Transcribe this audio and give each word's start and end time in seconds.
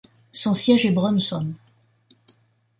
Son 0.31 0.55
siège 0.55 0.87
est 0.87 0.91
Bronson. 0.91 1.53